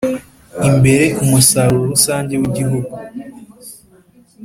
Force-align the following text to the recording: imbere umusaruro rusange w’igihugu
imbere 0.69 1.05
umusaruro 1.23 1.83
rusange 1.93 2.33
w’igihugu 2.41 2.93